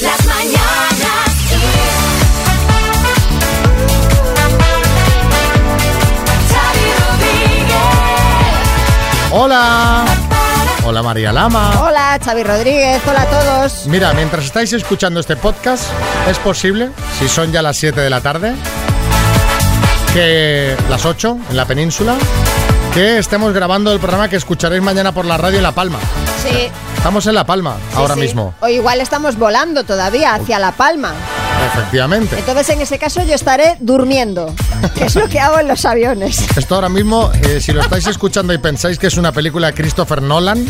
[0.00, 1.28] Las mañanas.
[9.30, 10.04] Hola.
[10.84, 11.82] Hola María Lama.
[11.82, 13.86] Hola, Xavi Rodríguez, hola a todos.
[13.86, 15.84] Mira, mientras estáis escuchando este podcast,
[16.30, 18.54] es posible, si son ya las 7 de la tarde,
[20.14, 22.14] que las 8 en la península,
[22.94, 25.98] que estemos grabando el programa que escucharéis mañana por la radio en La Palma.
[26.42, 28.20] Sí, Estamos en La Palma, ahora sí.
[28.20, 28.54] mismo.
[28.60, 31.14] O igual estamos volando todavía hacia La Palma.
[31.72, 32.36] Efectivamente.
[32.38, 34.54] Entonces, en ese caso, yo estaré durmiendo,
[34.94, 36.44] que es lo que hago en los aviones.
[36.56, 39.74] Esto ahora mismo, eh, si lo estáis escuchando y pensáis que es una película de
[39.74, 40.68] Christopher Nolan,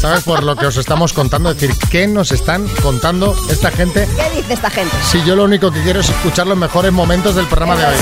[0.00, 0.22] ¿sabes?
[0.22, 4.06] Por lo que os estamos contando, es decir, ¿qué nos están contando esta gente?
[4.16, 4.94] ¿Qué dice esta gente?
[5.02, 7.96] Si yo lo único que quiero es escuchar los mejores momentos del programa de hoy.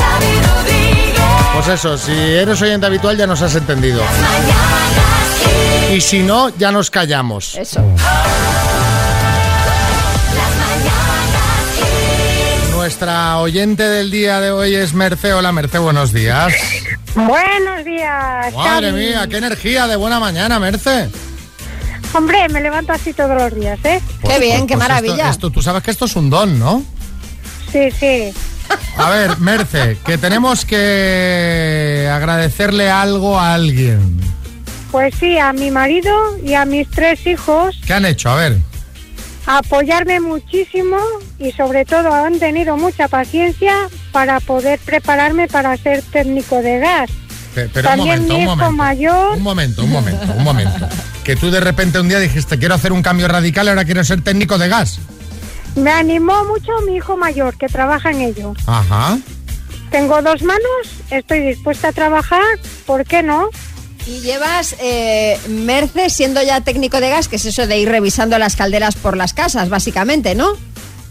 [1.54, 4.02] Pues eso, si eres oyente habitual ya nos has entendido.
[5.95, 7.55] Y si no, ya nos callamos.
[7.56, 7.82] Eso.
[12.74, 15.32] Nuestra oyente del día de hoy es Merce.
[15.35, 16.52] Hola Merce, buenos días.
[17.15, 18.54] Buenos días.
[18.54, 21.09] Madre mía, qué energía de buena mañana, Merce.
[22.15, 24.01] Hombre, me levanto así todos los días, ¿eh?
[24.26, 25.29] Qué bien, qué esto- maravilla.
[25.30, 26.82] Esto, tú sabes que esto es un don, ¿no?
[27.70, 28.32] Sí, sí.
[28.96, 34.20] A ver, Merce, que tenemos que agradecerle algo a alguien.
[34.93, 36.12] Pues sí, a mi marido
[36.45, 38.30] y a mis tres hijos ¿Qué han hecho?
[38.30, 38.57] A ver.
[39.46, 40.98] apoyarme muchísimo
[41.38, 43.74] y sobre todo han tenido mucha paciencia
[44.13, 47.10] para poder prepararme para ser técnico de gas.
[47.54, 48.73] Pe- Pero También un momento, mi un hijo momento.
[48.76, 49.37] mayor.
[49.37, 50.88] Un momento, un momento, un momento.
[51.24, 54.23] Que tú de repente un día dijiste, quiero hacer un cambio radical, ahora quiero ser
[54.23, 54.98] técnico de gas.
[55.76, 58.54] Me animó mucho mi hijo mayor que trabaja en ello.
[58.66, 59.16] Ajá.
[59.93, 60.63] Tengo dos manos,
[61.10, 62.43] estoy dispuesta a trabajar,
[62.87, 63.51] ¿por qué no?
[64.06, 68.38] Y llevas, eh, Merce, siendo ya técnico de gas, que es eso de ir revisando
[68.38, 70.53] las calderas por las casas, básicamente, ¿no?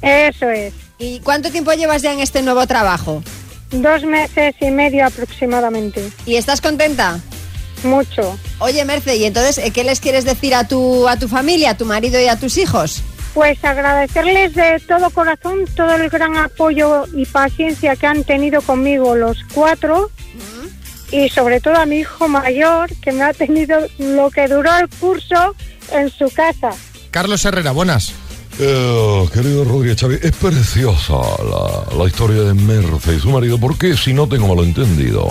[0.02, 0.74] Eso es.
[1.00, 3.24] ¿Y cuánto tiempo llevas ya en este nuevo trabajo?
[3.72, 6.12] Dos meses y medio aproximadamente.
[6.26, 7.20] ¿Y estás contenta?
[7.84, 8.38] Mucho.
[8.60, 11.78] Oye, Merce, ¿y entonces eh, qué les quieres decir a tu, a tu familia, a
[11.78, 13.02] tu marido y a tus hijos?
[13.34, 19.16] Pues agradecerles de todo corazón todo el gran apoyo y paciencia que han tenido conmigo
[19.16, 20.12] los cuatro
[21.12, 24.88] y sobre todo a mi hijo mayor que me ha tenido lo que duró el
[24.88, 25.56] curso
[25.92, 26.72] en su casa.
[27.12, 28.14] Carlos Herrera, buenas.
[28.60, 33.96] Eh, querido Rodríguez Chávez, es preciosa la, la historia de Merce y su marido, porque
[33.96, 35.28] si no tengo malentendido,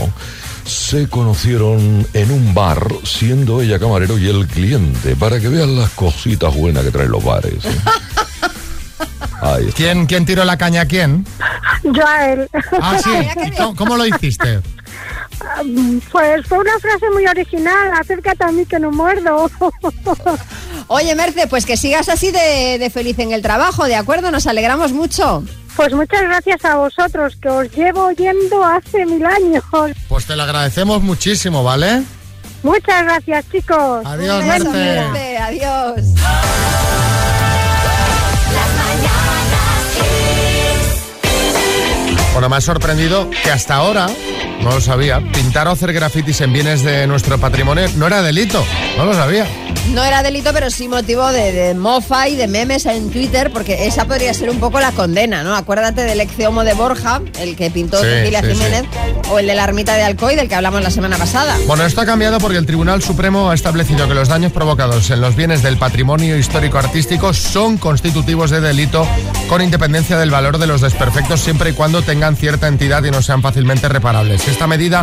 [0.65, 5.91] se conocieron en un bar, siendo ella camarero y él cliente, para que vean las
[5.91, 7.65] cositas buenas que traen los bares.
[7.65, 7.69] ¿eh?
[9.43, 9.77] Ahí está.
[9.77, 11.25] ¿Quién, ¿Quién tiró la caña a quién?
[11.83, 12.49] Yo a él.
[12.81, 13.11] Ah, sí.
[13.11, 13.55] Mira qué bien.
[13.57, 14.61] ¿Cómo, cómo lo hiciste?
[16.11, 19.51] Pues fue una frase muy original, acércate a mí que no muerdo.
[20.89, 24.31] Oye, Merce, pues que sigas así de, de feliz en el trabajo, ¿de acuerdo?
[24.31, 25.45] Nos alegramos mucho.
[25.77, 29.65] Pues muchas gracias a vosotros, que os llevo oyendo hace mil años.
[30.09, 32.03] Pues te lo agradecemos muchísimo, ¿vale?
[32.63, 34.05] Muchas gracias, chicos.
[34.05, 35.11] Adiós, beso, Merce.
[35.11, 36.01] Merce, Adiós.
[42.33, 44.09] Bueno, me ha sorprendido que hasta ahora,
[44.63, 48.65] no lo sabía, pintar o hacer grafitis en bienes de nuestro patrimonio no era delito.
[48.97, 49.47] No lo sabía.
[49.95, 53.87] No era delito, pero sí motivo de, de mofa y de memes en Twitter, porque
[53.87, 55.55] esa podría ser un poco la condena, ¿no?
[55.57, 58.85] Acuérdate del ex Homo de Borja, el que pintó Sí, Cecilia sí, Jiménez,
[59.31, 61.57] o el de la ermita de Alcoy, del que hablamos la semana pasada.
[61.67, 65.21] Bueno, esto ha cambiado porque el Tribunal Supremo ha establecido que los daños provocados en
[65.21, 69.07] los bienes del patrimonio histórico-artístico son constitutivos de delito
[69.49, 73.23] con independencia del valor de los desperfectos siempre y cuando tengan cierta entidad y no
[73.23, 74.43] sean fácilmente reparables.
[74.51, 75.03] Esta medida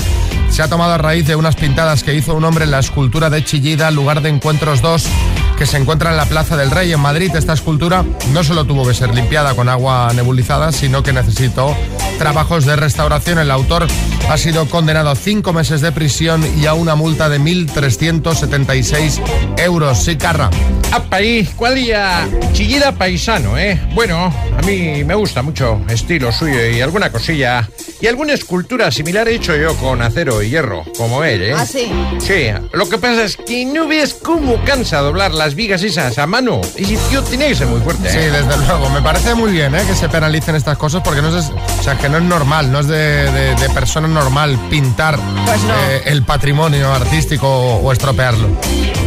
[0.49, 3.29] se ha tomado a raíz de unas pintadas que hizo un hombre en la escultura
[3.29, 5.07] de Chillida, lugar de encuentros 2,
[5.57, 7.35] que se encuentra en la Plaza del Rey en Madrid.
[7.35, 11.75] Esta escultura no solo tuvo que ser limpiada con agua nebulizada, sino que necesitó
[12.19, 13.39] trabajos de restauración.
[13.39, 13.87] El autor
[14.29, 19.21] ha sido condenado a cinco meses de prisión y a una multa de 1.376
[19.57, 19.97] euros.
[20.03, 20.49] Sí, Carra.
[20.91, 23.79] Apa ahí, cuadrilla chillida paisano, ¿eh?
[23.93, 27.67] Bueno, a mí me gusta mucho estilo suyo y alguna cosilla.
[27.99, 31.53] Y alguna escultura similar he hecho yo con acero y hierro, como él, ¿eh?
[31.57, 31.91] ¿Ah, sí?
[32.19, 36.27] Sí, lo que pasa es que no ves cómo cansa doblar las vigas esas a
[36.27, 36.59] mano.
[36.75, 38.29] Ese tío tiene que ser muy fuerte, Sí, ¿eh?
[38.31, 38.89] desde luego.
[38.89, 39.83] Me parece muy bien ¿eh?
[39.87, 41.45] que se penalicen estas cosas porque no es,
[41.79, 45.63] o sea, que no es normal, no es de, de- de persona normal pintar Pues
[45.63, 45.73] no.
[45.89, 48.49] eh, el patrimonio artístico o, o estropearlo.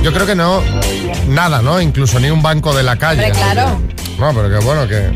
[0.02, 0.62] Yo creo que no,
[1.28, 1.78] nada, ¿no?
[1.78, 3.30] Incluso ni un banco de la calle.
[3.32, 3.78] Claro.
[4.20, 5.10] No, pero que bueno, que,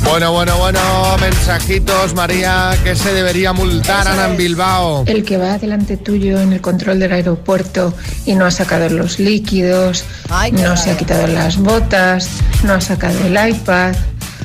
[0.04, 0.80] Bueno, bueno, bueno,
[1.20, 4.38] mensajitos, María, que se debería multar Ana en.
[4.38, 5.04] Bilbao.
[5.06, 7.94] El que va delante tuyo en el control del aeropuerto
[8.26, 12.30] y no ha sacado los líquidos, Ay, no se ha quitado las botas,
[12.64, 13.94] no ha sacado el iPad,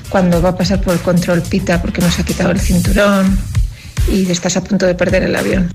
[0.09, 3.39] cuando va a pasar por el control pita porque no se ha quitado el cinturón
[4.09, 5.73] y estás a punto de perder el avión.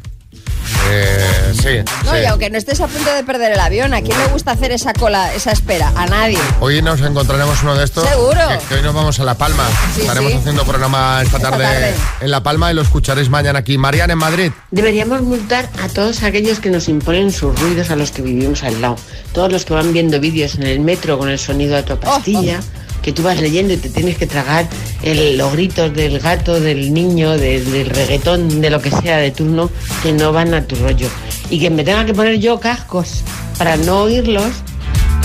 [0.91, 2.17] Eh, sí, No, sí.
[2.23, 4.71] y aunque no estés a punto de perder el avión, ¿a quién le gusta hacer
[4.71, 5.91] esa cola, esa espera?
[5.95, 6.37] A nadie.
[6.59, 8.07] Hoy nos encontraremos uno de estos.
[8.07, 8.39] Seguro.
[8.49, 9.67] Que, que hoy nos vamos a La Palma.
[9.93, 10.37] Sí, Estaremos sí.
[10.39, 11.93] haciendo programa esta Esta tarde, tarde.
[12.21, 13.77] en La Palma y lo escucharéis mañana aquí.
[13.77, 14.51] Mariana en Madrid.
[14.71, 18.81] Deberíamos multar a todos aquellos que nos imponen sus ruidos a los que vivimos al
[18.81, 18.95] lado.
[19.33, 22.59] Todos los que van viendo vídeos en el metro con el sonido de tu pastilla,
[23.01, 24.67] que tú vas leyendo y te tienes que tragar
[25.03, 29.69] los gritos del gato, del niño, del reggaetón, de lo que sea de turno,
[30.03, 31.07] que no van a tu rollo.
[31.49, 33.23] Y que me tenga que poner yo cascos
[33.57, 34.51] para no oírlos,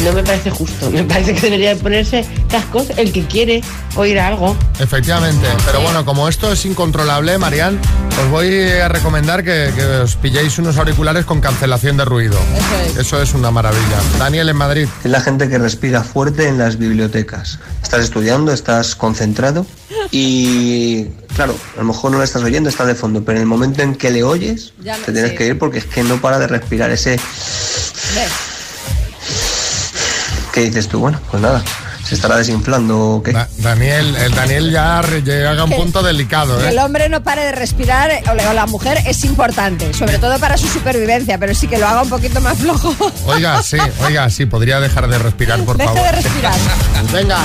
[0.05, 0.91] no me parece justo.
[0.91, 3.62] Me parece que debería ponerse cascos el que quiere
[3.97, 4.56] oír algo.
[4.79, 7.81] Efectivamente, pero bueno, como esto es incontrolable, Marian,
[8.23, 12.39] os voy a recomendar que, que os pilléis unos auriculares con cancelación de ruido.
[12.56, 13.06] Eso es.
[13.06, 13.99] Eso es una maravilla.
[14.19, 14.89] Daniel en Madrid.
[15.03, 17.59] Es la gente que respira fuerte en las bibliotecas.
[17.83, 19.67] Estás estudiando, estás concentrado
[20.11, 21.05] y,
[21.35, 23.83] claro, a lo mejor no le estás oyendo, está de fondo, pero en el momento
[23.83, 26.47] en que le oyes, Ya te tienes que ir porque es que no para de
[26.47, 27.19] respirar ese
[30.55, 31.65] que dices tú, bueno, pues nada,
[32.05, 33.33] se estará desinflando o qué.
[33.33, 36.81] Da- Daniel, el Daniel ya llega a un Que- punto delicado, Que el ¿eh?
[36.81, 40.39] hombre no pare de respirar eh, o la- o la mujer es importante, sobre todo
[40.39, 42.95] para su supervivencia, pero sí que lo haga un poquito más flojo.
[43.27, 46.05] Oiga, sí, oiga, sí, podría dejar de respirar, por Deje favor.
[46.05, 46.55] de respirar.
[47.12, 47.39] Venga,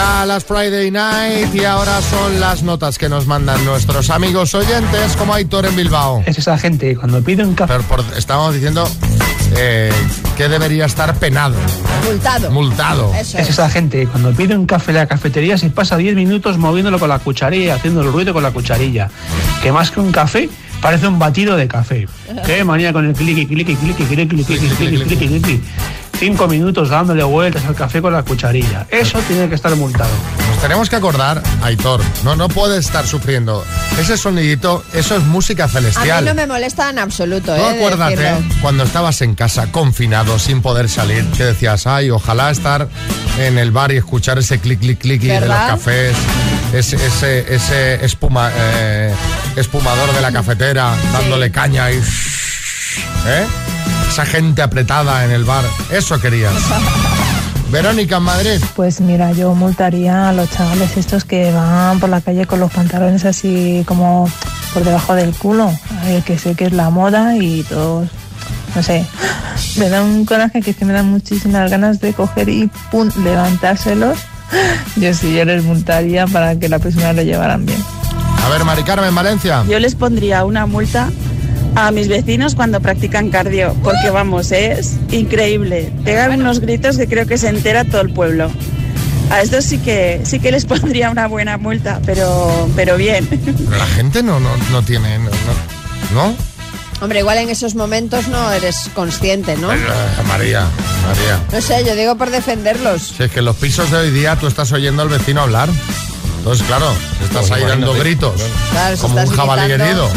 [0.00, 5.14] era las Friday Night y ahora son las notas que nos mandan nuestros amigos oyentes,
[5.16, 6.22] como Aitor en Bilbao.
[6.24, 7.74] Es esa gente cuando pide un café
[8.16, 8.88] estábamos diciendo
[9.56, 9.92] eh,
[10.38, 11.54] que debería estar penado,
[12.06, 12.50] Multado.
[12.50, 13.12] multado.
[13.14, 13.50] Eso es es.
[13.50, 17.10] esa gente cuando pide un café en la cafetería se pasa 10 minutos moviéndolo con
[17.10, 19.10] la cucharilla y haciendo el ruido con la cucharilla.
[19.62, 20.48] Que más que un café
[20.80, 22.08] parece un batido de café.
[22.46, 25.60] Qué manía con el cliqui, cliqui, cliqui, cliqui, cliqui, cliqui, cliqui, cliqui, cliqui.
[26.20, 28.86] Cinco minutos dándole vueltas al café con la cucharilla.
[28.90, 30.10] Eso tiene que estar multado.
[30.50, 33.64] Nos tenemos que acordar, Aitor, no, no puede estar sufriendo.
[33.98, 36.26] Ese sonidito, eso es música A mí celestial.
[36.26, 37.70] no me molesta en absoluto, Tú ¿eh?
[37.70, 42.86] acuérdate cuando estabas en casa confinado sin poder salir, que decías, ay, ojalá estar
[43.38, 46.14] en el bar y escuchar ese clic, clic, clic de los cafés,
[46.74, 49.14] ese, ese, ese espuma, eh,
[49.56, 51.96] espumador de la cafetera dándole caña y...
[51.96, 53.46] ¿eh?
[54.08, 56.52] Esa gente apretada en el bar, eso querías.
[57.70, 58.60] Verónica en Madrid.
[58.74, 62.72] Pues mira, yo multaría a los chavales estos que van por la calle con los
[62.72, 64.28] pantalones así como
[64.74, 65.70] por debajo del culo,
[66.06, 68.08] eh, que sé que es la moda y todos,
[68.74, 69.06] no sé,
[69.76, 73.08] me da un coraje que es que me dan muchísimas ganas de coger y pum,
[73.22, 74.18] levantárselos.
[74.96, 77.80] Yo sí, yo les multaría para que la próxima lo llevaran bien.
[78.44, 79.64] A ver, Mari Carmen, Valencia.
[79.68, 81.08] Yo les pondría una multa
[81.76, 85.92] a mis vecinos cuando practican cardio, porque vamos, es increíble.
[86.04, 88.50] Pegan unos gritos que creo que se entera todo el pueblo.
[89.30, 93.26] A estos sí que sí que les pondría una buena multa, pero pero bien.
[93.28, 95.18] Pero la gente no, no, no tiene...
[95.18, 96.34] No, no- ¿no?
[97.02, 99.72] Hombre, igual en esos momentos no eres consciente, ¿no?
[99.72, 99.78] Eh,
[100.28, 100.66] María,
[101.06, 101.40] María.
[101.50, 103.14] No sé, yo digo por defenderlos.
[103.16, 105.70] Si es que en los pisos de hoy día tú estás oyendo al vecino hablar.
[106.38, 108.42] Entonces, claro, estás Pues ahí dando gritos.
[108.72, 109.84] Claro, como estás un jabalí gritando.
[110.08, 110.10] herido.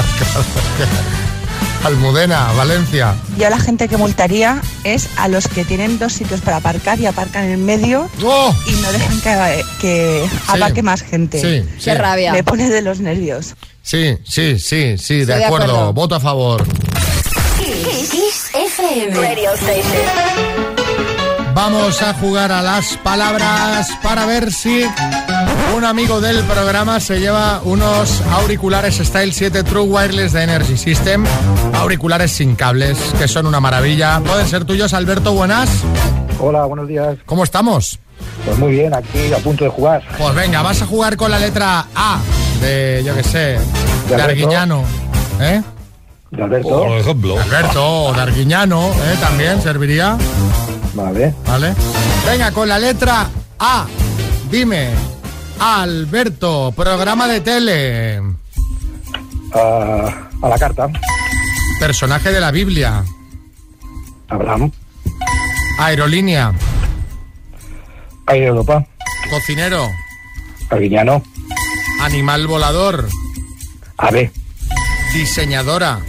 [1.84, 3.14] Almudena, Valencia.
[3.38, 7.06] Yo la gente que multaría es a los que tienen dos sitios para aparcar y
[7.06, 8.54] aparcan en el medio ¡Oh!
[8.66, 11.40] y no dejan que, que aparque más gente.
[11.40, 11.84] Sí, sí.
[11.84, 12.32] Qué rabia.
[12.32, 13.54] Me pone de los nervios.
[13.82, 15.92] Sí, sí, sí, sí, de, de acuerdo.
[15.92, 16.66] Voto a favor.
[17.58, 19.14] Kiss FM.
[19.14, 20.55] Radio Station.
[21.56, 24.84] Vamos a jugar a las palabras para ver si
[25.74, 31.24] un amigo del programa se lleva unos auriculares Style 7 True Wireless de Energy System.
[31.72, 34.20] Auriculares sin cables, que son una maravilla.
[34.20, 35.32] ¿Pueden ser tuyos, Alberto?
[35.32, 35.82] Buenas.
[36.40, 37.16] Hola, buenos días.
[37.24, 38.00] ¿Cómo estamos?
[38.44, 40.02] Pues muy bien, aquí a punto de jugar.
[40.18, 42.18] Pues venga, vas a jugar con la letra A
[42.60, 43.58] de, yo qué sé,
[44.10, 44.14] de.
[44.22, 44.84] Arguiñano.
[45.40, 45.62] ¿Eh?
[46.32, 46.68] De Alberto.
[46.68, 47.40] Por ejemplo.
[47.40, 49.16] Alberto, o de Arguiñano, ¿eh?
[49.22, 50.18] También serviría.
[50.96, 51.34] Vale.
[51.46, 51.74] ¿Vale?
[52.26, 53.86] Venga, con la letra A.
[54.50, 54.90] Dime,
[55.60, 58.22] Alberto, programa de tele,
[59.52, 60.88] a la carta.
[61.80, 63.04] personaje de la Biblia,
[64.28, 64.70] Abraham.
[65.80, 66.52] aerolínea,
[68.26, 68.86] Aire Europa.
[69.30, 69.88] cocinero,
[70.70, 71.22] Arguiñano.
[72.02, 73.06] animal volador,
[73.98, 74.30] Ave.
[75.12, 76.00] diseñadora,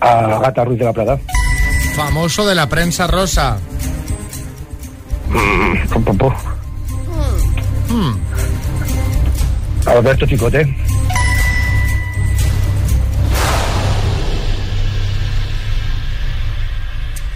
[0.00, 1.18] Agata Ruiz de la Plata.
[1.98, 3.58] Famoso de la prensa rosa.
[7.90, 8.14] Mm,
[9.86, 10.64] Alberto Chicote.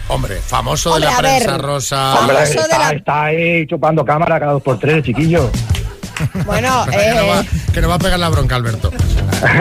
[0.09, 2.15] Hombre, famoso Hombre, de la a ver, prensa rosa.
[2.27, 5.51] De está, la- está ahí chupando cámara cada dos por tres, chiquillo.
[6.45, 8.91] Bueno, que, no va, eh, que no va a pegar la bronca, Alberto.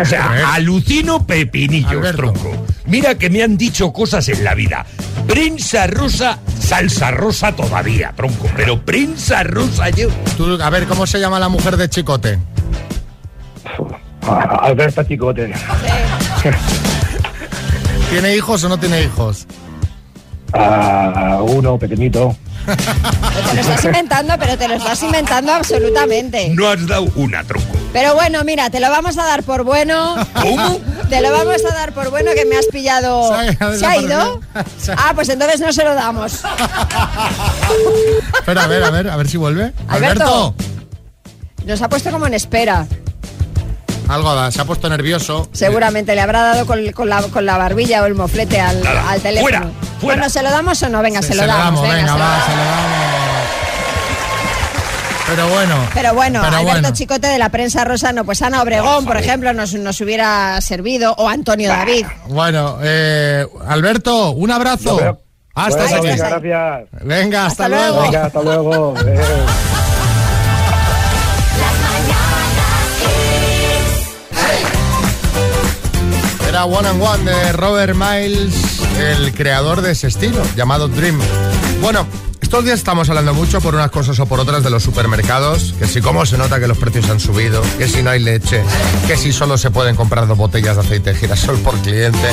[0.01, 2.17] O sea, alucino pepinillos, Alberto.
[2.33, 2.65] tronco.
[2.85, 4.85] Mira que me han dicho cosas en la vida.
[5.27, 8.49] Prensa rosa, salsa rosa todavía, tronco.
[8.55, 10.09] Pero prensa rosa yo.
[10.37, 12.39] Tú, a ver, ¿cómo se llama la mujer de Chicote?
[14.61, 15.51] Alberto Chicote.
[18.09, 19.47] ¿Tiene hijos o no tiene hijos?
[20.53, 22.35] Ah, uno pequeñito.
[22.65, 26.49] te lo estás inventando, pero te lo estás inventando absolutamente.
[26.49, 27.80] No has dado una, tronco.
[27.93, 30.15] Pero bueno, mira, te lo vamos a dar por bueno.
[30.41, 30.79] ¿Cómo?
[31.09, 33.27] Te lo vamos a dar por bueno que me has pillado.
[33.37, 34.39] Se ha- ¿Se ha ido?
[34.79, 36.39] Se Ah, pues entonces no se lo damos.
[38.39, 39.73] Espera, a ver, a ver, a ver si vuelve.
[39.87, 40.55] Alberto.
[41.65, 42.87] Nos ha puesto como en espera.
[44.07, 45.47] Algo da, se ha puesto nervioso.
[45.53, 48.81] Seguramente le habrá dado con, con la, con la barbilla o el moflete al,
[49.21, 49.41] teléfono.
[49.41, 49.71] fuera, fuera.
[50.01, 51.01] Bueno, ¿se lo damos o no?
[51.01, 51.81] Venga, se, Se lo lo damos.
[51.81, 52.45] damos, venga, se lo va, damos.
[52.45, 53.10] se lo damos.
[55.33, 55.75] Pero bueno.
[55.93, 56.91] Pero bueno, Pero Alberto bueno.
[56.93, 61.13] Chicote de la prensa rosa, no, pues Ana Obregón, por ejemplo, nos, nos hubiera servido,
[61.17, 62.05] o Antonio David.
[62.27, 64.99] Bueno, eh, Alberto, un abrazo.
[64.99, 66.07] Estás Bueno, aquí.
[66.07, 67.03] venga, gracias.
[67.03, 67.93] Venga, hasta, Hasta luego.
[67.95, 68.03] luego.
[68.11, 68.93] Venga, hasta luego.
[76.47, 78.53] Era One and One de Robert Miles,
[78.99, 81.19] el creador de ese estilo, llamado Dream.
[81.81, 82.05] Bueno,
[82.51, 85.87] estos días estamos hablando mucho por unas cosas o por otras de los supermercados, que
[85.87, 88.61] si cómo se nota que los precios han subido, que si no hay leche,
[89.07, 92.27] que si solo se pueden comprar dos botellas de aceite de girasol por cliente.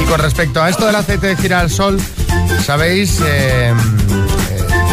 [0.00, 2.00] Y con respecto a esto del aceite de girasol,
[2.64, 3.74] sabéis eh, eh,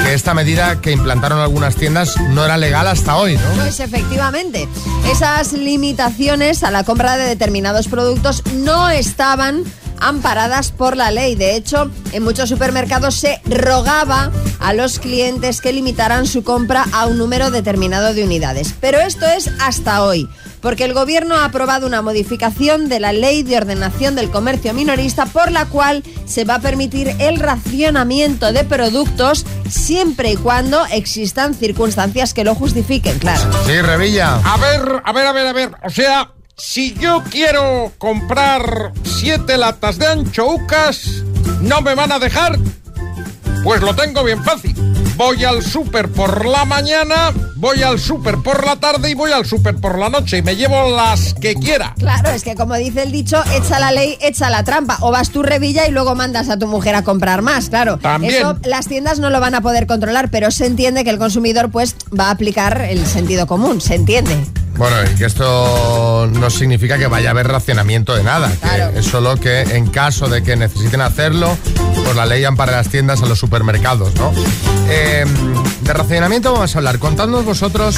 [0.06, 3.62] que esta medida que implantaron algunas tiendas no era legal hasta hoy, ¿no?
[3.62, 4.68] Pues efectivamente,
[5.12, 9.66] esas limitaciones a la compra de determinados productos no estaban
[10.04, 11.36] amparadas por la ley.
[11.36, 17.06] De hecho, en muchos supermercados se rogaba a los clientes que limitaran su compra a
[17.08, 18.76] un número determinado de unidades.
[18.80, 20.30] Pero esto es hasta hoy,
[20.62, 25.26] porque el gobierno ha aprobado una modificación de la ley de ordenación del comercio minorista
[25.26, 31.54] por la cual se va a permitir el racionamiento de productos siempre y cuando existan
[31.54, 33.42] circunstancias que lo justifiquen, claro.
[33.66, 34.36] Sí, Revilla.
[34.38, 35.72] A ver, a ver, a ver, a ver.
[35.84, 41.24] O sea, si yo quiero comprar siete latas de anchoucas,
[41.62, 42.58] ¿no me van a dejar?
[43.64, 44.76] Pues lo tengo bien fácil.
[45.16, 49.46] Voy al súper por la mañana, voy al súper por la tarde y voy al
[49.46, 51.94] súper por la noche y me llevo las que quiera.
[51.98, 54.98] Claro, es que como dice el dicho, echa la ley, echa la trampa.
[55.02, 58.00] O vas tú revilla y luego mandas a tu mujer a comprar más, claro.
[58.00, 58.36] También.
[58.36, 61.72] Eso las tiendas no lo van a poder controlar, pero se entiende que el consumidor
[61.72, 64.36] pues va a aplicar el sentido común, se entiende.
[64.76, 68.52] Bueno, y que esto no significa que vaya a haber racionamiento de nada.
[68.92, 71.56] Que es solo que en caso de que necesiten hacerlo,
[72.04, 74.32] pues la ley ampara las tiendas a los supermercados, ¿no?
[74.90, 75.26] Eh,
[75.82, 77.00] de racionamiento vamos a hablar.
[77.00, 77.98] Contadnos vosotros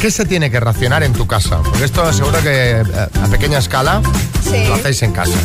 [0.00, 1.58] qué se tiene que racionar en tu casa.
[1.62, 2.82] Porque esto seguro que eh,
[3.22, 4.02] a pequeña escala
[4.42, 4.64] Sí.
[4.68, 5.38] lo hacéis en casa.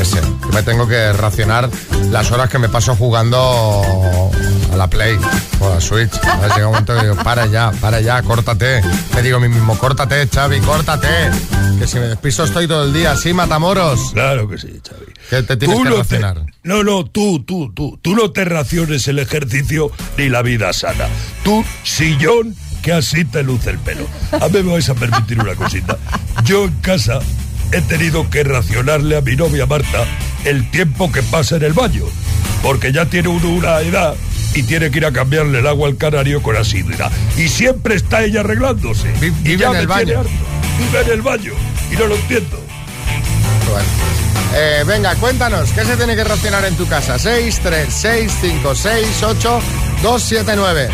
[0.00, 0.20] Yo qué sé.
[0.22, 1.68] Yo me tengo que racionar
[2.10, 3.82] las horas que me paso jugando
[4.72, 5.18] a la Play
[5.60, 6.12] o a la Switch.
[6.24, 8.80] A ver, llega un momento que digo, para ya, para ya, córtate.
[9.14, 11.08] Me digo a mí mismo, córtate, Xavi, córtate.
[11.78, 14.12] Que si me despiso estoy todo el día así, matamoros.
[14.14, 15.12] Claro que sí, Xavi.
[15.28, 16.46] Que te tienes Tú que no te- racionar.
[16.62, 17.98] No, no, tú, tú, tú.
[18.00, 21.08] Tú no te raciones el ejercicio ni la vida sana.
[21.44, 24.06] Tú, sillón, que así te luce el pelo.
[24.32, 25.98] A mí me vais a permitir una cosita.
[26.44, 27.18] Yo en casa
[27.72, 30.04] he tenido que racionarle a mi novia Marta
[30.44, 32.04] el tiempo que pasa en el baño.
[32.62, 34.14] Porque ya tiene uno una edad
[34.54, 37.10] y tiene que ir a cambiarle el agua al canario con asidra.
[37.36, 39.12] Y siempre está ella arreglándose.
[39.20, 40.22] Y vive ya en el baño.
[40.78, 41.52] Vive en el baño.
[41.90, 42.62] Y no lo entiendo.
[43.68, 44.10] Bueno.
[44.52, 47.18] Eh, venga, cuéntanos, ¿qué se tiene que racionar en tu casa?
[47.18, 49.60] 6, 3, 6, 5, 6, 8,
[50.02, 50.88] 2, 7, 9.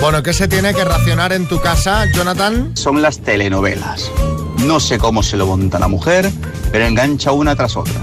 [0.00, 2.70] Bueno, ¿qué se tiene que racionar en tu casa, Jonathan?
[2.74, 4.10] Son las telenovelas.
[4.58, 6.30] No sé cómo se lo monta la mujer,
[6.70, 8.00] pero engancha una tras otra.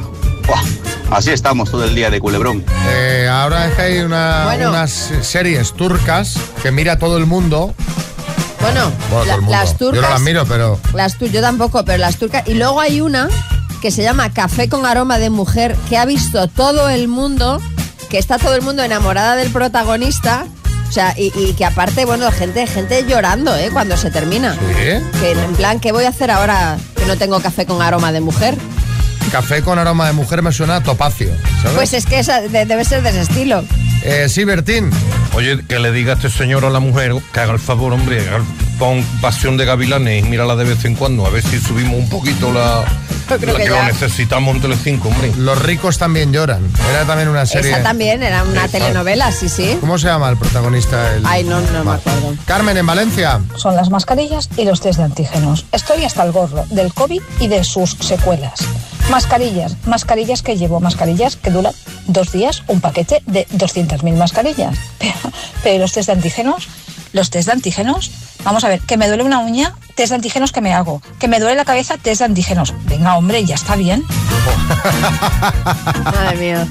[0.47, 0.61] ¡Buah!
[1.11, 2.63] Así estamos todo el día de culebrón.
[2.89, 4.69] Eh, ahora es que hay una- Bueno.
[4.69, 7.73] unas series turcas que mira todo el mundo.
[8.59, 8.91] Bueno,
[9.25, 9.95] la- las turcas.
[9.95, 12.47] Yo no las miro, pero Las tu- yo tampoco, pero las turcas.
[12.47, 13.29] Y luego hay una
[13.81, 17.61] que se llama Café con aroma de mujer, que ha visto todo el mundo,
[18.09, 20.45] que está todo el mundo enamorada del protagonista.
[20.87, 23.69] O sea, y, y que aparte, bueno, gente, gente llorando, ¿eh?
[23.73, 24.53] Cuando se termina.
[24.53, 25.19] ¿Sí?
[25.19, 28.21] Que en plan, ¿qué voy a hacer ahora que no tengo café con aroma de
[28.21, 28.55] mujer?
[29.31, 31.29] café con aroma de mujer me suena a topacio,
[31.61, 31.75] ¿sabes?
[31.75, 33.63] Pues es que esa de- debe ser de ese estilo.
[34.03, 34.91] Eh, sí, Bertín.
[35.33, 37.91] Oye, que le diga a este señor o a la mujer que haga el favor,
[37.91, 38.43] hombre, haga el-
[38.77, 42.09] pon Pasión de Gavilanes y mírala de vez en cuando, a ver si subimos un
[42.09, 42.83] poquito la,
[43.29, 45.31] Yo creo la que que, lo necesitamos en Telecinco, hombre.
[45.37, 46.61] Los ricos también lloran.
[46.89, 47.71] Era también una serie.
[47.71, 49.77] Esa también era una telenovela, sí, sí.
[49.79, 51.15] ¿Cómo se llama el protagonista?
[51.15, 52.35] El- Ay, no, no me acuerdo.
[52.45, 53.39] Carmen, en Valencia.
[53.55, 55.65] Son las mascarillas y los test de antígenos.
[55.71, 58.59] Estoy hasta el gorro del COVID y de sus secuelas.
[59.09, 61.73] Mascarillas, mascarillas que llevo, mascarillas que duran
[62.07, 64.75] dos días, un paquete de 200.000 mascarillas.
[64.99, 65.13] Pero,
[65.63, 66.67] pero los test de antígenos,
[67.15, 68.11] los test de antígenos,
[68.43, 71.01] vamos a ver, que me duele una uña, test de antígenos que me hago.
[71.19, 72.73] Que me duele la cabeza, test de antígenos.
[72.85, 74.03] Venga, hombre, ya está bien.
[76.03, 76.67] Madre mía.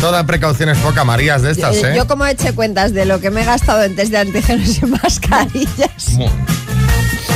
[0.00, 1.94] Toda precaución es poca, Marías, de estas, Yo, ¿eh?
[1.96, 4.86] yo como eché cuentas de lo que me he gastado en test de antígenos y
[4.86, 6.18] mascarillas,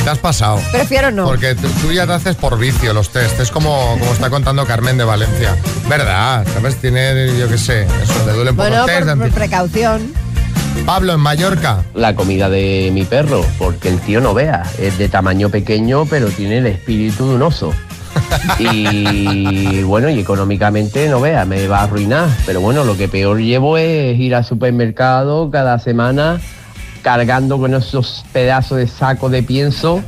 [0.03, 0.59] Te has pasado.
[0.71, 1.25] prefiero no.
[1.25, 3.39] Porque tú, tú ya te haces por vicio los test.
[3.39, 5.55] Es como, como está contando Carmen de Valencia.
[5.87, 6.45] ¿Verdad?
[6.53, 6.75] ¿Sabes?
[6.77, 8.99] Tiene, yo qué sé, eso, le duele un poco Bueno, test.
[9.07, 10.13] de por, por precaución.
[10.85, 11.83] Pablo, en Mallorca.
[11.93, 16.27] La comida de mi perro, porque el tío no vea, es de tamaño pequeño, pero
[16.27, 17.73] tiene el espíritu de un oso.
[18.59, 22.27] Y bueno, y económicamente no vea, me va a arruinar.
[22.45, 26.39] Pero bueno, lo que peor llevo es ir al supermercado cada semana
[27.01, 30.01] cargando con esos pedazos de saco de pienso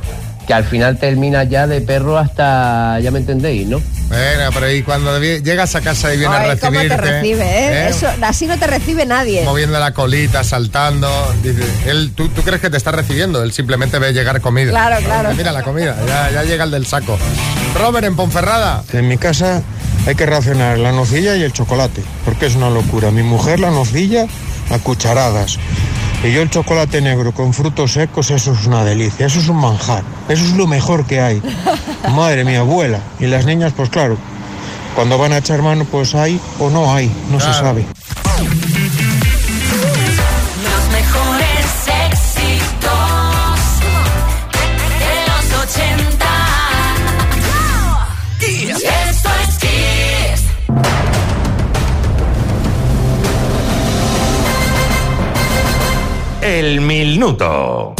[0.50, 3.80] que al final termina ya de perro hasta, ya me entendéis, ¿no?
[4.08, 6.96] Bueno, pero y cuando llegas a casa y viene a Ay, ¿cómo recibirte.
[6.96, 7.72] te recibe, eh?
[7.72, 7.88] ¿eh?
[7.90, 9.44] Eso, así no te recibe nadie.
[9.44, 11.08] Moviendo la colita, saltando.
[11.40, 13.44] Dice, él, ¿tú, tú crees que te está recibiendo?
[13.44, 14.72] Él simplemente ve llegar comida.
[14.72, 15.32] Claro, claro.
[15.36, 17.16] Mira la comida, ya, ya llega el del saco.
[17.76, 18.82] Robert, en Ponferrada.
[18.92, 19.62] En mi casa
[20.04, 23.12] hay que racionar la nocilla y el chocolate, porque es una locura.
[23.12, 24.26] Mi mujer la nocilla
[24.68, 25.60] a cucharadas.
[26.22, 29.56] Y yo el chocolate negro con frutos secos, eso es una delicia, eso es un
[29.56, 31.42] manjar, eso es lo mejor que hay.
[32.14, 33.00] Madre mía, abuela.
[33.18, 34.18] Y las niñas, pues claro,
[34.94, 37.86] cuando van a echar mano, pues hay o no hay, no se sabe.
[56.50, 57.94] El minuto.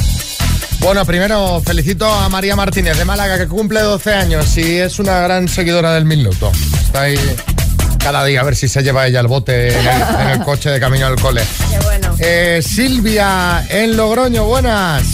[0.80, 5.20] Bueno, primero felicito a María Martínez de Málaga que cumple 12 años y es una
[5.20, 6.50] gran seguidora del minuto.
[6.82, 7.16] Está ahí
[7.98, 10.68] cada día a ver si se lleva ella el bote en el, en el coche
[10.68, 11.42] de camino al cole.
[11.70, 12.16] Qué bueno.
[12.18, 15.04] Eh, Silvia en Logroño, buenas.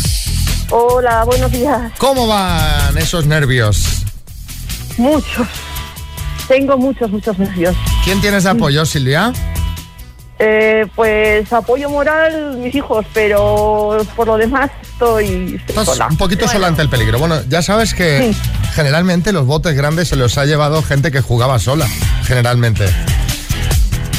[0.71, 1.93] Hola, buenos días.
[1.99, 4.03] ¿Cómo van esos nervios?
[4.97, 5.47] Muchos.
[6.49, 7.77] Tengo muchos, muchos nervios.
[8.03, 9.31] ¿Quién tienes de apoyo, Silvia?
[10.39, 16.09] Eh, pues apoyo moral mis hijos, pero por lo demás estoy, Estás sola.
[16.11, 17.19] un poquito sola ante el peligro.
[17.19, 18.35] Bueno, ya sabes que
[18.75, 21.87] generalmente los botes grandes se los ha llevado gente que jugaba sola,
[22.25, 22.85] generalmente.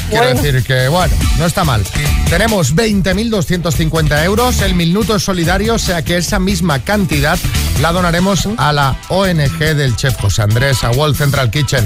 [0.10, 0.42] Quiero Bueno.
[0.42, 1.84] decir que, bueno, no está mal.
[2.30, 7.38] Tenemos 20.250 euros, el minuto es solidario, o sea que esa misma cantidad
[7.82, 11.86] la donaremos a la ONG del chef José Andrés, a World Central Kitchen,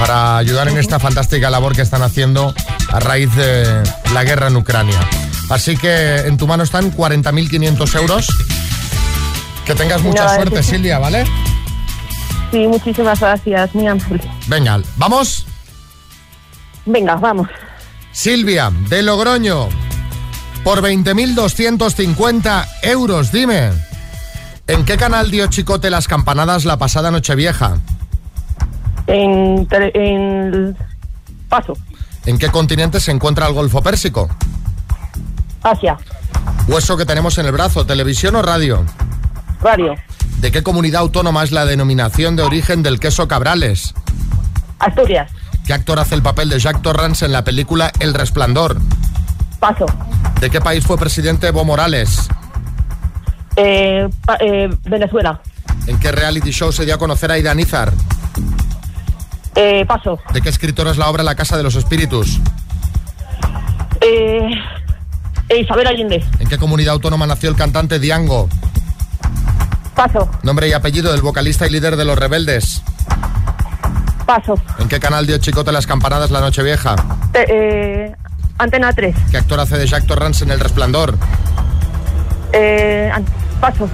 [0.00, 2.54] para ayudar en esta fantástica labor que están haciendo
[2.90, 3.82] a raíz de
[4.14, 4.98] la guerra en Ucrania.
[5.50, 8.26] Así que en tu mano están 40.500 euros.
[9.66, 10.70] Que tengas mucha suerte, sí.
[10.70, 11.26] Silvia, ¿vale?
[12.50, 14.22] Sí, muchísimas gracias, mi ángel.
[14.46, 15.44] Venga, vamos.
[16.86, 17.48] Venga, vamos.
[18.10, 19.68] Silvia, de Logroño,
[20.64, 23.70] por 20.250 euros, dime.
[24.66, 27.76] ¿En qué canal dio Chicote las campanadas la pasada Nochevieja?
[29.12, 30.76] En, en
[31.48, 31.76] paso,
[32.26, 34.28] ¿En qué continente se encuentra el Golfo Pérsico?
[35.62, 35.98] Asia,
[36.68, 38.84] Hueso que tenemos en el brazo, televisión o radio.
[39.60, 39.94] radio,
[40.38, 43.94] ¿De qué comunidad autónoma es la denominación de origen del queso Cabrales?
[44.78, 45.30] Asturias.
[45.66, 48.78] ¿Qué actor hace el papel de Jack Torrance en la película El Resplandor?
[49.58, 49.86] Paso.
[50.40, 52.28] ¿De qué país fue presidente Evo Morales?
[53.56, 54.08] Eh,
[54.40, 55.40] eh, Venezuela.
[55.86, 57.92] ¿En qué reality show se dio a conocer a Ida Nizar?
[59.62, 60.18] Eh, paso.
[60.32, 62.40] ¿De qué escritor es la obra La Casa de los Espíritus?
[64.00, 64.48] Eh,
[65.50, 66.24] eh, Isabel Allende.
[66.38, 68.48] ¿En qué comunidad autónoma nació el cantante Diango?
[69.94, 70.30] Paso.
[70.42, 72.82] Nombre y apellido del vocalista y líder de Los Rebeldes.
[74.24, 74.54] Paso.
[74.78, 76.96] ¿En qué canal dio Chicote las campanadas la noche vieja?
[77.32, 77.44] Te-
[78.06, 78.16] eh,
[78.56, 79.14] Antena 3.
[79.30, 81.18] ¿Qué actor hace de Jack Torrance en El Resplandor?
[82.54, 83.10] Eh,
[83.60, 83.90] paso.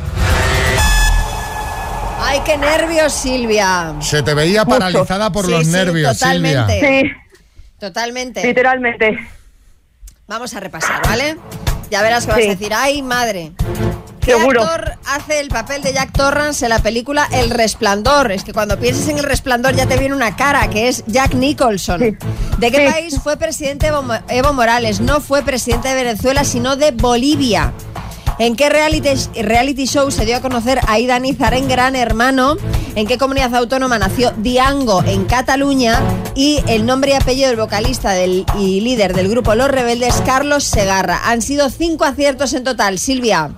[2.36, 3.94] Ay, qué nervios, Silvia.
[4.00, 4.78] Se te veía Mucho.
[4.78, 6.80] paralizada por Sí, los sí, nervios, totalmente.
[6.80, 7.02] Silvia.
[7.02, 7.10] Sí,
[7.78, 8.46] Totalmente.
[8.46, 9.18] literalmente.
[10.26, 11.36] Vamos a repasar, ¿vale?
[11.90, 13.52] Ya verás que vas a decir, ay, madre.
[14.20, 14.62] ¿Qué Seguro.
[14.64, 18.32] actor hace el papel de Jack Torrance en la película El Resplandor?
[18.32, 21.34] Es que cuando pienses en El Resplandor ya te viene una cara, que es Jack
[21.34, 22.18] Nicholson.
[22.58, 22.92] ¿De qué Sí.
[22.92, 23.86] país fue presidente
[24.28, 25.00] Evo Morales?
[25.00, 27.72] No fue presidente de Venezuela, sino de Bolivia.
[28.38, 29.08] ¿En qué reality,
[29.40, 32.56] reality show se dio a conocer a Ida Nizar en Gran Hermano?
[32.94, 36.00] ¿En qué comunidad autónoma nació Diango en Cataluña?
[36.34, 40.64] Y el nombre y apellido del vocalista del, y líder del grupo Los Rebeldes, Carlos
[40.64, 41.30] Segarra.
[41.30, 42.98] Han sido cinco aciertos en total.
[42.98, 43.52] Silvia.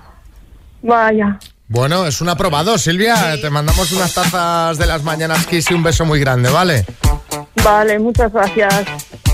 [0.82, 1.40] Vaya.
[1.66, 3.36] Bueno, es un aprobado, Silvia.
[3.40, 6.86] Te mandamos unas tazas de las mañanas Kiss y un beso muy grande, ¿vale?
[7.64, 8.86] Vale, muchas gracias.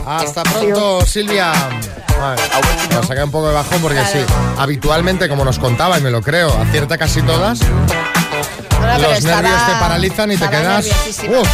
[0.06, 1.52] Hasta pronto, Silvia.
[2.20, 2.42] Vale,
[3.00, 4.18] me saqué un poco de bajón porque sí,
[4.58, 7.58] habitualmente, como nos contaba, y me lo creo, acierta casi todas.
[8.78, 10.86] Bueno, Los estaba- nervios te paralizan y te quedas.
[11.28, 11.48] Uf.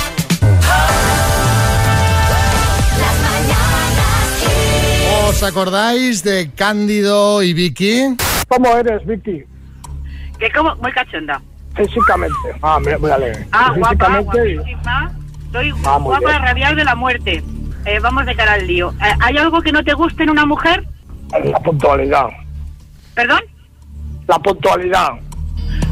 [5.29, 8.17] ¿Os acordáis de Cándido y Vicky?
[8.49, 9.45] ¿Cómo eres, Vicky?
[10.39, 11.41] Que como muy cachonda.
[11.77, 12.35] Físicamente.
[12.63, 13.47] Ah, mira, mírale.
[13.53, 15.13] Ah, guapa, guapísima.
[15.53, 17.43] Soy Ah, guapa radial de la muerte.
[17.85, 18.91] Eh, vamos de cara al lío.
[19.01, 20.85] Eh, ¿Hay algo que no te guste en una mujer?
[21.45, 22.27] La puntualidad.
[23.15, 23.41] ¿Perdón?
[24.27, 25.13] La puntualidad.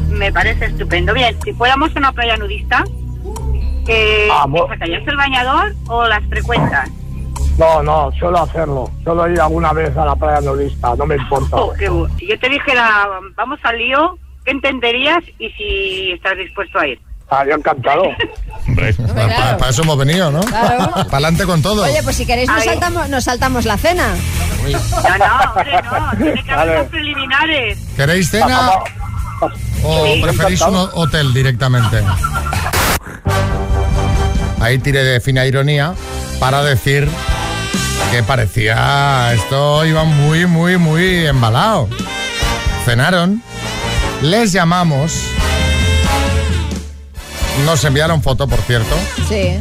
[0.09, 1.13] Me parece estupendo.
[1.13, 2.83] Bien, si fuéramos a una playa nudista,
[3.87, 6.89] eh, ¿te sacarías el bañador o las frecuentas?
[7.57, 8.89] No, no, suelo hacerlo.
[9.03, 11.55] Suelo ir alguna vez a la playa nudista, no me importa.
[11.55, 16.79] Oh, qué si yo te dijera, vamos al lío, ¿qué entenderías y si estás dispuesto
[16.79, 16.99] a ir?
[17.29, 18.03] Ah, yo encantado.
[19.57, 20.41] Para, eso hemos venido, ¿no?
[20.41, 20.91] Claro.
[20.93, 21.83] Para adelante con todo.
[21.83, 24.15] Oye, pues si queréis nos saltamos, nos saltamos la cena.
[24.63, 26.17] No, no, hombre, no.
[26.17, 26.77] Tiene que haber Vale.
[26.79, 27.77] los preliminares.
[27.95, 28.71] ¿Queréis cena
[29.83, 32.03] o Sí, preferís un hotel directamente?
[34.61, 35.93] Ahí tiré de fina ironía
[36.39, 37.09] para decir
[38.11, 41.87] que parecía esto iba muy, muy, muy embalado.
[42.85, 43.41] Cenaron,
[44.21, 45.23] les llamamos,
[47.65, 48.95] nos enviaron foto, por cierto,
[49.27, 49.59] Sí.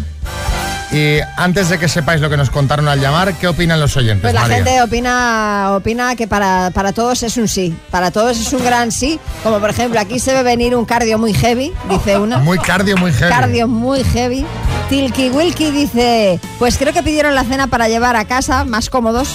[0.96, 4.22] y antes de que sepáis lo que nos contaron al llamar, ¿qué opinan los oyentes?
[4.22, 4.56] Pues la María?
[4.56, 7.76] gente opina, opina que para, para todos es un sí.
[7.90, 9.20] Para todos es un gran sí.
[9.42, 12.38] Como por ejemplo, aquí se ve venir un cardio muy heavy, dice una.
[12.48, 13.30] Muy cardio, muy heavy.
[13.32, 14.46] Cardio muy heavy.
[14.88, 19.28] Tilky Wilky dice, pues creo que pidieron la cena para llevar a casa, más cómodos.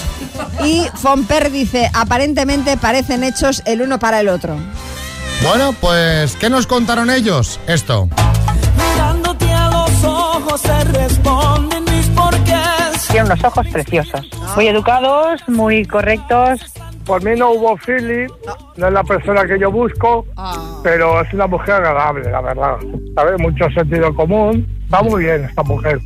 [0.64, 4.56] Y Fomper dice, aparentemente parecen hechos el uno para el otro.
[5.44, 7.60] Bueno, pues, ¿qué nos contaron ellos?
[7.68, 8.08] Esto.
[10.56, 13.08] Se responden mis porqués.
[13.10, 14.30] Tiene unos ojos preciosos.
[14.54, 16.60] Muy educados, muy correctos.
[17.04, 18.28] Por mí no hubo feeling,
[18.76, 20.24] no es la persona que yo busco,
[20.84, 22.76] pero es una mujer agradable, la verdad.
[23.16, 23.40] ¿Sabes?
[23.40, 24.66] Mucho sentido común.
[24.92, 25.98] Va muy bien esta mujer.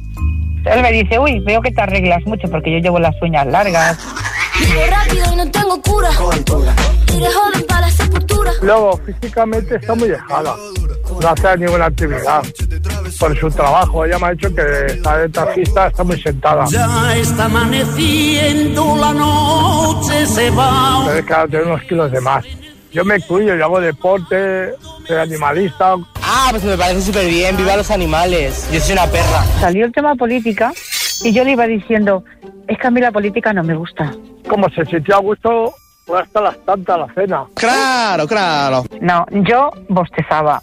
[0.65, 3.99] Él me dice, uy, veo que te arreglas mucho porque yo llevo las uñas largas.
[4.91, 6.09] Rápido y no tengo cura.
[8.63, 10.55] Luego, físicamente está muy dejada.
[11.21, 12.43] No hace ninguna actividad.
[13.19, 16.65] Por su trabajo, ella me ha dicho que está de taxista, está muy sentada.
[16.71, 20.99] Ya está amaneciendo, la noche se va.
[21.01, 22.45] Entonces, claro, tiene unos kilos de más.
[22.93, 24.75] Yo me cuido, yo hago deporte,
[25.07, 25.97] soy animalista.
[26.23, 28.69] Ah, pues me parece súper bien, viva los animales.
[28.73, 29.45] Yo soy una perra.
[29.61, 30.73] Salió el tema política
[31.23, 32.25] y yo le iba diciendo,
[32.67, 34.13] es que a mí la política no me gusta.
[34.49, 35.75] Como se sintió a gusto,
[36.07, 37.45] fue hasta las tantas la cena.
[37.55, 38.85] Claro, claro.
[39.01, 40.63] No, yo bostezaba.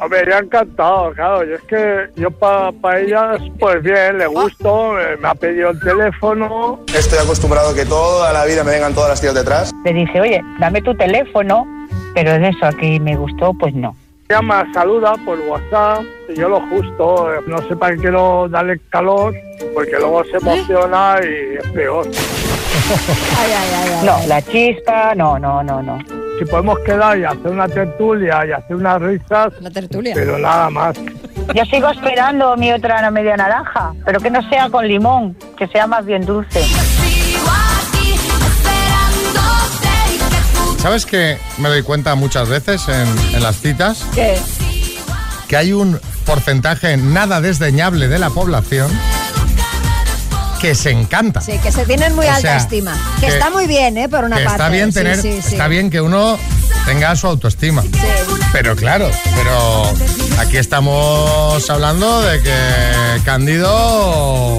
[0.00, 1.44] Hombre, ha encantado, claro.
[1.48, 6.80] Y es que yo para ellas, pues bien, le gusto, me ha pedido el teléfono.
[6.96, 9.72] Estoy acostumbrado a que toda la vida me vengan todas las tías detrás.
[9.84, 11.66] Le dije, oye, dame tu teléfono,
[12.14, 13.94] pero de eso a que me gustó, pues no.
[14.28, 17.32] Ella me saluda por WhatsApp y yo lo justo.
[17.34, 19.34] eh, No sé para qué quiero darle calor,
[19.74, 22.06] porque luego se emociona y es peor.
[24.04, 25.98] No, la chispa, no, no, no, no.
[26.38, 30.14] Si podemos quedar y hacer una tertulia y hacer unas risas, Una tertulia.
[30.14, 30.96] pero nada más.
[31.54, 35.86] Yo sigo esperando mi otra media naranja, pero que no sea con limón, que sea
[35.86, 36.62] más bien dulce.
[40.78, 44.04] ¿Sabes que me doy cuenta muchas veces en, en las citas?
[44.14, 44.38] ¿Qué?
[45.48, 48.90] Que hay un porcentaje nada desdeñable de la población
[50.60, 51.40] que se encanta.
[51.40, 52.96] Sí, que se tienen muy O alta sea, estima.
[53.20, 54.08] Que, que- está muy bien, ¿eh?
[54.08, 54.56] Por una que parte.
[54.62, 55.52] está bien tener, sí, sí.
[55.54, 56.38] está bien que uno
[56.86, 57.84] tenga su autoestima.
[58.52, 59.92] Pero claro, pero
[60.38, 62.54] aquí estamos hablando de que
[63.24, 64.58] Cándido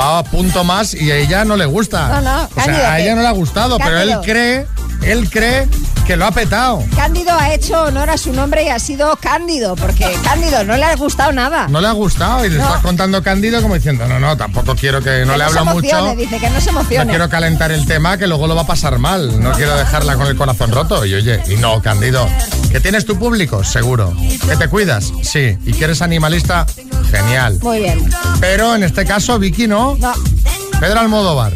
[0.00, 2.08] va a punto más y a ella no le gusta.
[2.08, 4.66] No, no, o sea, a ella no le ha gustado, pero él cree,
[5.02, 5.66] él cree
[6.08, 6.82] que lo ha petado.
[6.96, 10.84] Cándido ha hecho honor a su nombre y ha sido Cándido, porque Cándido no le
[10.84, 11.68] ha gustado nada.
[11.68, 12.64] No le ha gustado y le No.
[12.64, 16.14] estás contando Cándido como diciendo, no, no, tampoco quiero que no Que le hablo mucho.
[16.16, 17.10] dice que no se No emocione.
[17.10, 19.38] quiero calentar el tema que luego lo va a pasar mal.
[19.38, 21.04] No quiero dejarla con el corazón roto.
[21.04, 22.26] Y oye, y no, Candido.
[22.72, 23.62] ¿Que tienes tu público?
[23.62, 24.16] Seguro.
[24.48, 25.12] ¿Que te cuidas?
[25.22, 25.58] Sí.
[25.66, 26.64] ¿Y que eres animalista?
[27.10, 27.58] Genial.
[27.60, 28.08] Muy bien.
[28.40, 29.94] Pero en este caso, Vicky no.
[30.00, 30.14] No.
[30.80, 31.52] Pedro Almodóvar.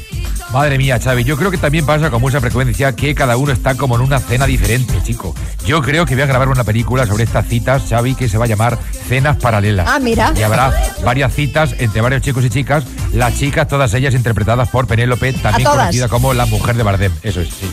[0.53, 3.75] Madre mía, Xavi, yo creo que también pasa con mucha frecuencia que cada uno está
[3.75, 5.35] como en una cena diferente, chico.
[5.65, 8.45] Yo creo que voy a grabar una película sobre estas citas, Xavi, que se va
[8.45, 9.89] a llamar Cenas Paralelas.
[9.89, 10.33] Ah, mira.
[10.37, 10.71] Y habrá
[11.03, 12.85] varias citas entre varios chicos y chicas,
[13.15, 17.13] las chicas, todas ellas interpretadas por Penélope, también conocida como la mujer de Bardem.
[17.23, 17.71] Eso es, sí.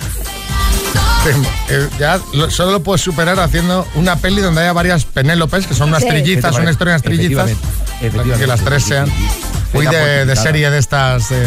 [1.69, 5.73] Eh, ya lo- solo lo puedes superar haciendo una peli donde haya varias Penélopes, que
[5.75, 6.07] son unas Sí.
[6.09, 7.49] trillizas, una historia de unas trillizas.
[7.99, 9.09] Efectivamente, Que las tres sean
[9.73, 11.45] muy de, serie de estas eh,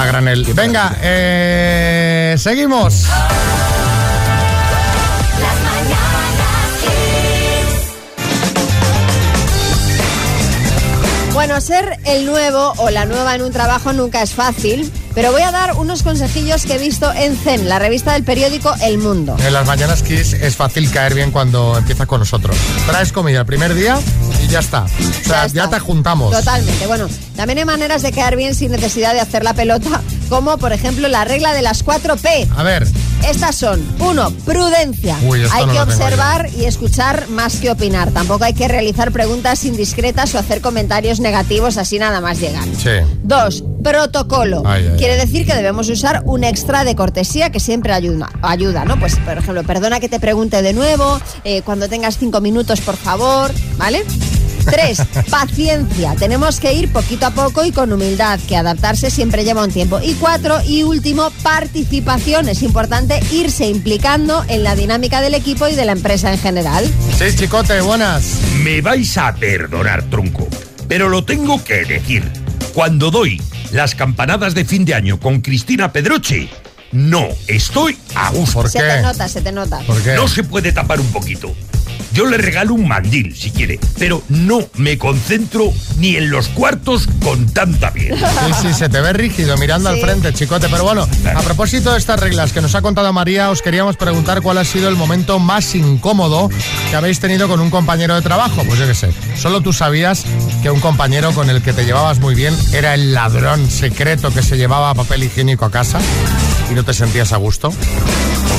[0.00, 0.44] a granel.
[0.54, 3.06] Venga, eh, seguimos.
[11.32, 15.42] Bueno, ser el nuevo o la nueva en un trabajo nunca es fácil, pero voy
[15.42, 19.36] a dar unos consejillos que he visto en Zen, la revista del periódico El Mundo.
[19.38, 22.56] En las mañanas Kiss es fácil caer bien cuando empiezas con nosotros.
[22.86, 23.98] Traes comida el primer día
[24.42, 24.84] y ya está.
[24.84, 26.32] O sea, ya, te juntamos.
[26.32, 26.86] Totalmente.
[26.88, 30.72] Bueno, también hay maneras de caer bien sin necesidad de hacer la pelota, como por
[30.72, 32.48] ejemplo la regla de las 4 P.
[32.56, 32.86] A ver,
[33.28, 35.16] Estas son, uno, prudencia.
[35.22, 38.10] Uy, hay no que observar y escuchar más que opinar.
[38.10, 42.64] Tampoco hay que realizar preguntas indiscretas o hacer comentarios negativos así nada más llegar.
[42.76, 42.90] sí.
[43.22, 44.62] Dos, protocolo.
[44.66, 48.84] Ay, ay, Quiere decir que debemos usar un extra de cortesía que siempre ayuda, ayuda,
[48.84, 48.98] ¿no?
[48.98, 52.96] Pues, por ejemplo, perdona que te pregunte de nuevo, eh, cuando tengas cinco minutos, por
[52.96, 54.04] favor, ¿vale?
[54.64, 56.14] Tres, paciencia.
[56.16, 60.00] Tenemos que ir poquito a poco y con humildad, que adaptarse siempre lleva un tiempo.
[60.02, 62.48] Y cuatro, y último, participación.
[62.48, 66.88] Es importante irse implicando en la dinámica del equipo y de la empresa en general.
[67.18, 68.38] Sí, chicote, buenas.
[68.62, 70.48] Me vais a perdonar, tronco,
[70.88, 72.30] pero lo tengo que decir.
[72.74, 73.40] Cuando doy
[73.72, 76.48] las campanadas de fin de año con Cristina Pedroche,
[76.92, 78.68] no estoy a gusto.
[78.68, 79.80] se te nota, se te nota.
[80.16, 81.54] No se puede tapar un poquito.
[82.12, 87.06] Yo le regalo un mandil si quiere, pero no me concentro ni en los cuartos
[87.22, 88.16] con tanta piel.
[88.18, 89.96] Sí, sí, se te ve rígido mirando Sí.
[90.00, 90.68] al frente, chicote.
[90.68, 94.42] Pero bueno, a propósito de estas reglas que nos ha contado María, os queríamos preguntar
[94.42, 96.50] cuál ha sido el momento más incómodo
[96.90, 98.62] que habéis tenido con un compañero de trabajo.
[98.66, 100.24] Pues yo qué sé, solo tú sabías
[100.62, 104.42] que un compañero con el que te llevabas muy bien era el ladrón secreto que
[104.42, 106.00] se llevaba papel higiénico a casa
[106.70, 107.72] y no te sentías a gusto.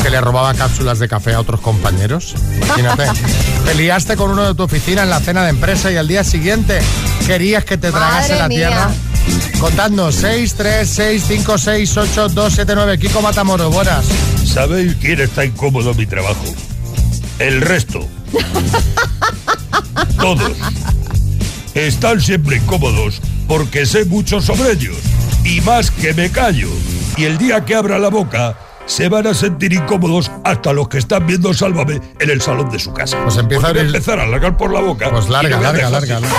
[0.04, 2.36] Que le robaba cápsulas de café a otros compañeros.
[2.58, 3.06] Imagínate.
[3.65, 6.23] Te liaste con uno de tu oficina en la cena de empresa y al día
[6.23, 6.80] siguiente
[7.27, 8.67] querías que te tragase la mía.
[8.69, 8.89] tierra.
[9.60, 12.97] Contadnos, 6, 3, 6, 5, 6, 8, 2, 7, 9.
[12.97, 14.06] Kiko Matamoros, buenas.
[14.43, 16.43] ¿Sabéis quién está incómodo en mi trabajo?
[17.38, 18.08] El resto.
[20.19, 20.51] Todos.
[21.75, 24.97] Están siempre incómodos porque sé mucho sobre ellos.
[25.43, 26.69] Y más que me callo.
[27.17, 28.58] Y el día que abra la boca,
[28.91, 32.77] se van a sentir incómodos hasta los que están viendo Sálvame en el salón de
[32.77, 33.17] su casa.
[33.23, 35.10] Pues empieza a abrir- empezar a largar por la boca.
[35.10, 36.38] Pues larga, larga, larga, larga.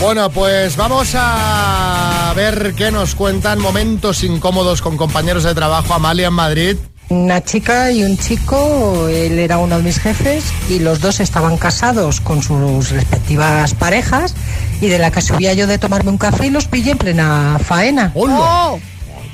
[0.00, 5.94] Bueno, pues vamos a ver qué nos cuentan momentos incómodos con compañeros de trabajo.
[5.94, 6.76] Amalia en Madrid.
[7.12, 11.58] Una chica y un chico, él era uno de mis jefes y los dos estaban
[11.58, 14.34] casados con sus respectivas parejas
[14.80, 17.58] y de la que subía yo de tomarme un café y los pillé en plena
[17.62, 18.12] faena.
[18.14, 18.78] Oh.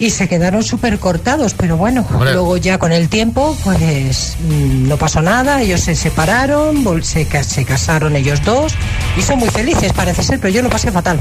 [0.00, 4.96] Y se quedaron súper cortados, pero bueno, luego ya con el tiempo pues mm, no
[4.96, 8.74] pasó nada, ellos se separaron, se, ca- se casaron ellos dos
[9.16, 11.20] y son muy felices parece ser, pero yo lo pasé fatal.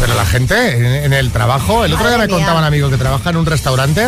[0.00, 2.36] Pero la gente en, en el trabajo, el otro día me mía.
[2.36, 4.06] contaba un amigo que trabaja en un restaurante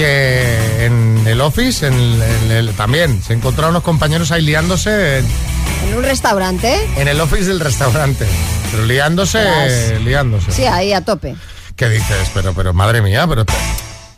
[0.00, 5.18] que en el office, en el- en el- también, se encontraron unos compañeros ahí liándose
[5.18, 5.26] en,
[5.88, 6.74] ¿En un restaurante?
[6.96, 8.26] en el office del restaurante.
[8.70, 10.52] Pero liándose, liándose.
[10.52, 11.34] Sí, ahí a tope.
[11.76, 12.30] ¿Qué dices?
[12.32, 13.44] Pero, pero madre mía, pero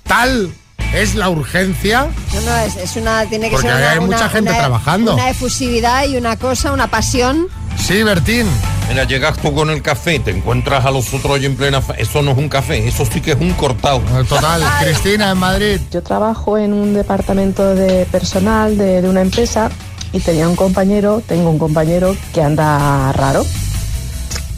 [0.07, 0.53] tal
[0.95, 2.09] ¿Es la urgencia?
[2.35, 4.59] No, no, es, es una, tiene que Porque ser una, hay mucha una- gente una-
[4.59, 5.15] trabajando.
[5.15, 7.47] Una efusividad y una cosa, una pasión.
[7.83, 8.47] Sí, Bertín.
[8.93, 11.81] Mira, llegas tú con el café, te encuentras a los otros en plena...
[11.81, 14.01] fa- Eso no es un café, eso sí que es un cortado.
[14.29, 15.81] Total, Cristina en Madrid.
[15.91, 19.71] Yo trabajo en un departamento de personal de, de una empresa
[20.13, 23.47] y tenía un compañero, tengo un compañero que anda raro.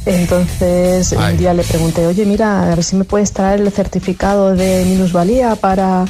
[0.07, 4.55] Entonces un día le pregunté, oye, mira, a ver si me puedes traer el certificado
[4.55, 6.05] de minusvalía para,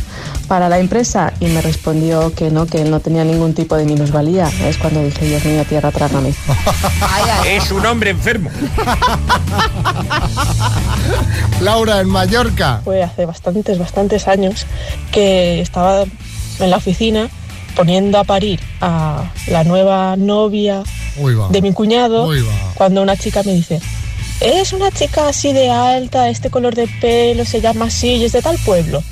[0.48, 1.32] para la empresa.
[1.38, 4.50] Y me respondió que no, que él no tenía ningún tipo de minusvalía.
[4.64, 6.34] Es cuando dije, Dios mío, tierra, trágame.
[7.46, 8.50] Es un hombre enfermo.
[11.60, 12.80] Laura en Mallorca.
[12.84, 14.66] Fue hace bastantes, bastantes años
[15.12, 17.28] que estaba en la oficina
[17.74, 20.82] poniendo a parir a la nueva novia
[21.50, 22.28] de mi cuñado
[22.74, 23.80] cuando una chica me dice,
[24.40, 28.32] es una chica así de alta, este color de pelo, se llama así y es
[28.32, 29.02] de tal pueblo.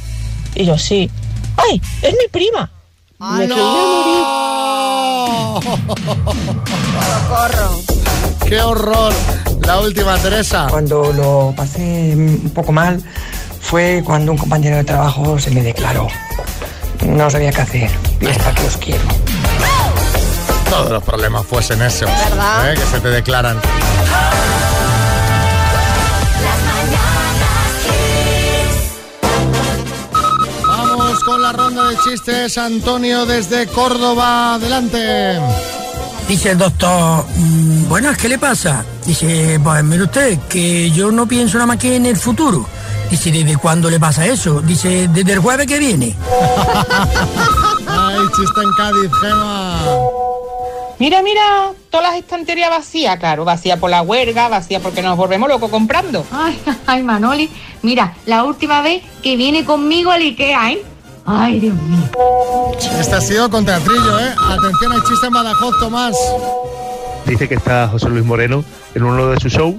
[0.54, 1.10] Y yo, sí.
[1.56, 1.80] ¡Ay!
[2.02, 2.70] ¡Es mi prima!
[3.18, 4.24] me quería morir.
[7.28, 7.80] Corro.
[8.46, 9.14] ¡Qué horror!
[9.64, 10.66] La última, Teresa.
[10.68, 13.02] Cuando lo pasé un poco mal
[13.60, 16.08] fue cuando un compañero de trabajo se me declaró.
[17.06, 17.90] No sabía qué hacer.
[18.20, 19.04] Y hasta que os quiero.
[20.70, 22.08] Todos los problemas fuesen esos.
[22.08, 22.72] ¿Verdad?
[22.72, 22.74] ¿eh?
[22.74, 23.58] Que se te declaran.
[30.66, 32.56] Vamos con la ronda de chistes.
[32.58, 34.54] Antonio desde Córdoba.
[34.54, 35.38] Adelante.
[36.28, 38.84] Dice el doctor, "Mm, buenas, ¿qué le pasa?
[39.04, 42.66] Dice, pues mire usted, que yo no pienso nada más que en el futuro.
[43.12, 44.62] Dice, ¿desde cuándo le pasa eso?
[44.62, 46.16] Dice, desde el jueves que viene.
[47.86, 49.80] Ay, chiste en Cádiz, Gema.
[50.98, 55.46] Mira, mira, todas las estanterías vacías, claro, vacía por la huelga, vacía porque nos volvemos
[55.46, 56.24] locos comprando.
[56.32, 57.50] Ay, ay, Manoli,
[57.82, 60.82] mira, la última vez que viene conmigo al Ikea, ¿eh?
[61.26, 62.08] Ay, Dios mío.
[62.98, 64.34] Este ha sido con teatrillo, ¿eh?
[64.42, 66.16] Atención, hay chiste en Badajoz, Tomás.
[67.26, 69.74] dice que está José Luis Moreno en uno de sus shows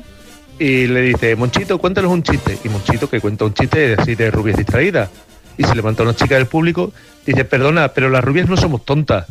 [0.60, 2.58] y le dice, Monchito, cuéntanos un chiste.
[2.64, 5.10] Y Monchito, que cuenta un chiste así de rubias distraídas.
[5.58, 6.92] Y se levanta una chica del público,
[7.26, 9.28] dice, perdona, pero las rubias no somos tontas.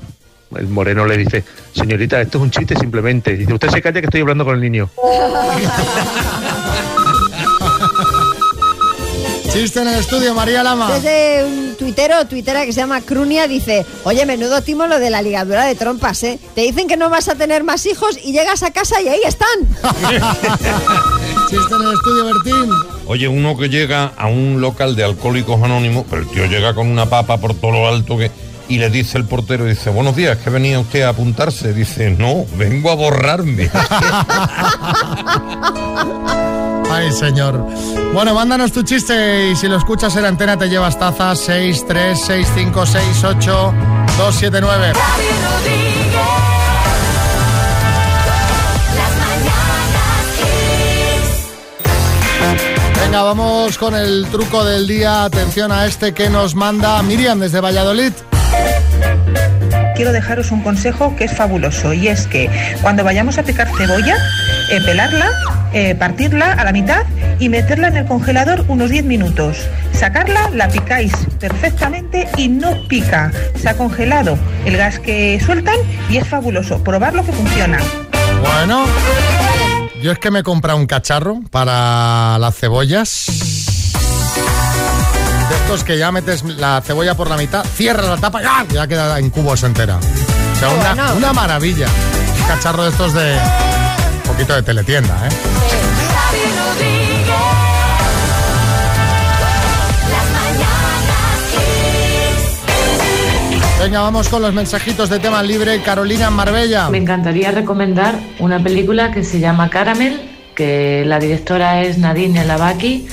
[0.56, 3.36] El Moreno le dice, señorita, esto es un chiste simplemente.
[3.36, 4.90] Dice, usted se calla que estoy hablando con el niño.
[9.52, 10.90] Chiste en el estudio, María Lama.
[10.94, 15.10] Desde un tuitero o tuitera que se llama Crunia dice, oye, menudo timo lo de
[15.10, 16.38] la ligadura de trompas, ¿eh?
[16.54, 19.20] Te dicen que no vas a tener más hijos y llegas a casa y ahí
[19.26, 19.48] están.
[21.50, 22.70] Chiste en el estudio, Bertín.
[23.06, 26.86] Oye, uno que llega a un local de alcohólicos anónimos, pero el tío llega con
[26.86, 28.30] una papa por todo lo alto que...
[28.68, 31.72] Y le dice el portero, dice, buenos días, ¿que venía usted a apuntarse?
[31.74, 33.70] Dice, no, vengo a borrarme.
[36.90, 37.66] Ay, señor.
[38.12, 42.20] Bueno, mándanos tu chiste y si lo escuchas en antena te llevas tazas 6, 3,
[42.26, 43.74] 6, 5, 6, 8,
[44.18, 44.92] 2, 7, 9.
[53.00, 55.24] Venga, vamos con el truco del día.
[55.24, 58.12] Atención a este que nos manda Miriam desde Valladolid.
[59.94, 62.50] Quiero dejaros un consejo que es fabuloso y es que
[62.80, 64.16] cuando vayamos a picar cebolla,
[64.70, 65.30] eh, pelarla,
[65.72, 67.04] eh, partirla a la mitad
[67.38, 69.68] y meterla en el congelador unos 10 minutos.
[69.92, 73.32] Sacarla, la picáis perfectamente y no pica.
[73.56, 75.76] Se ha congelado el gas que sueltan
[76.08, 76.82] y es fabuloso.
[76.82, 77.78] Probarlo que funciona.
[78.40, 78.86] Bueno,
[80.02, 83.61] yo es que me he comprado un cacharro para las cebollas.
[85.62, 88.66] Estos que ya metes la cebolla por la mitad, cierras la tapa y ¡ah!
[88.68, 89.96] ya queda en cubos entera.
[89.96, 91.16] O sea, una, bueno.
[91.16, 91.86] una maravilla.
[92.40, 93.38] Un cacharro de estos de.
[94.16, 95.30] Un poquito de teletienda, ¿eh?
[103.82, 105.80] Venga, vamos con los mensajitos de tema libre.
[105.82, 106.88] Carolina en Marbella.
[106.88, 110.20] Me encantaría recomendar una película que se llama Caramel,
[110.54, 113.08] que la directora es Nadine El Abaki,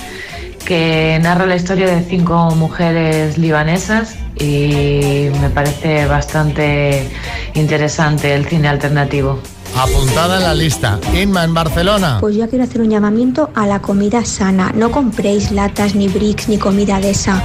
[0.69, 7.09] que narra la historia de cinco mujeres libanesas y me parece bastante
[7.55, 9.39] interesante el cine alternativo.
[9.75, 10.99] Apuntada en la lista.
[11.19, 12.17] Inma en Barcelona.
[12.19, 14.71] Pues yo quiero hacer un llamamiento a la comida sana.
[14.75, 17.43] No compréis latas, ni bricks, ni comida de esa.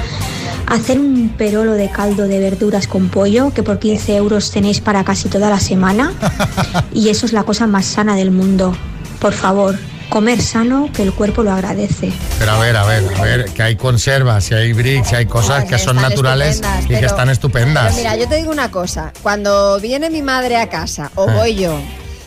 [0.67, 5.03] Hacer un perolo de caldo de verduras con pollo, que por 15 euros tenéis para
[5.03, 6.13] casi toda la semana.
[6.93, 8.77] Y eso es la cosa más sana del mundo.
[9.19, 9.77] Por favor,
[10.09, 12.13] comer sano, que el cuerpo lo agradece.
[12.39, 15.27] Pero a ver, a ver, a ver, que hay conservas, y hay bricks, y hay
[15.27, 17.95] cosas que son naturales y que están estupendas.
[17.95, 21.33] Pero mira, yo te digo una cosa, cuando viene mi madre a casa o Eh.
[21.35, 21.79] voy yo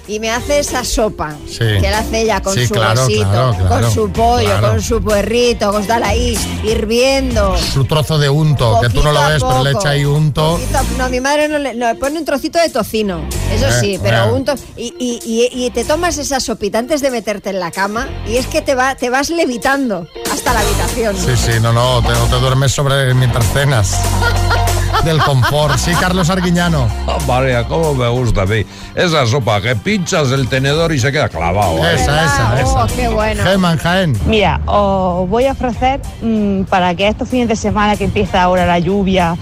[0.08, 1.60] y me hace esa sopa Sí.
[1.60, 4.82] que la hace ella con Sí, su claro, huesito, claro, claro, con su pollo, con
[4.82, 7.56] su puerrito, con tal ahí hirviendo.
[7.58, 9.82] Su trozo de unto, que tú no lo ves, pero le poco.
[9.84, 10.54] echa ahí unto.
[10.58, 14.00] Poquito- no, mi madre no le, no, pone un trocito de tocino, eso Eh, sí,
[14.02, 14.32] pero eh.
[14.32, 15.20] un to- y, y-
[15.54, 18.62] y- y te tomas esa sopita antes de meterte en la cama y es que
[18.62, 21.16] te, va, te vas levitando hasta la habitación.
[21.18, 23.96] Sí, sí, no, no, te, no te duermes sobre mientras cenas.
[25.04, 25.78] Del confort.
[25.78, 26.88] Sí, Carlos Arguiñano.
[27.08, 28.66] Ah, María, cómo me gusta a mí.
[28.96, 31.78] Esa sopa que pinchas el tenedor y se queda clavado.
[31.80, 31.96] ¿eh?
[31.96, 32.84] Esa, esa, esa.
[32.84, 33.44] Oh, qué bueno.
[33.82, 34.18] Jaén.
[34.26, 38.66] Mira, os voy a ofrecer mm, para que estos fines de semana que empieza ahora
[38.66, 39.36] la lluvia,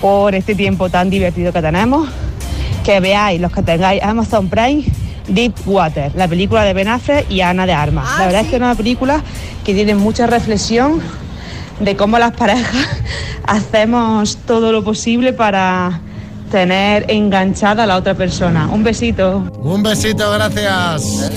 [0.00, 2.08] por este tiempo tan divertido que tenemos,
[2.84, 4.84] que veáis los que tengáis Amazon Prime
[5.28, 8.08] Deep Water, la película de Ben Affleck y Ana de Armas.
[8.08, 9.22] Ah, la verdad es que es una película
[9.64, 11.00] que tiene mucha reflexión
[11.80, 12.86] de cómo las parejas
[13.46, 16.00] hacemos todo lo posible para
[16.50, 18.68] tener enganchada a la otra persona.
[18.68, 19.38] Un besito.
[19.62, 21.30] Un besito, gracias.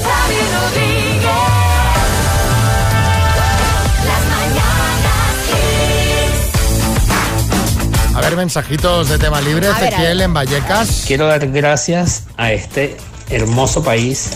[8.13, 9.69] A ver, mensajitos de tema libre.
[9.69, 11.03] Ezequiel en Vallecas.
[11.05, 12.97] Quiero dar gracias a este
[13.29, 14.29] hermoso país,